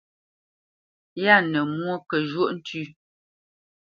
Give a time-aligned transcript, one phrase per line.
[1.23, 2.83] Yâ nə mwô kə zhwóʼ ntʉ́.